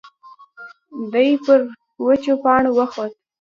دی 1.11 1.29
پر 1.43 1.59
وچو 2.05 2.33
پاڼو 2.43 2.71
وخوت. 2.79 3.11